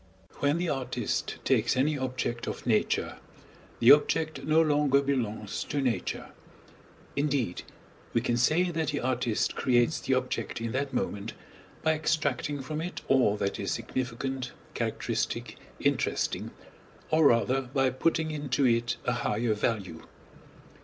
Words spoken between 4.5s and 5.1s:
longer